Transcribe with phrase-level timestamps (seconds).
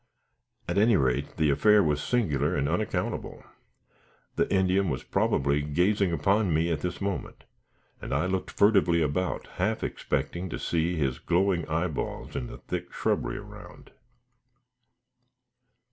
[0.67, 3.43] At any rate, the affair was singular and unaccountable.
[4.35, 7.43] The Indian was probably gazing upon me this moment,
[8.01, 12.57] and I looked furtively about, half expecting to see his glowing eye balls in the
[12.57, 13.91] thick shrubbery around.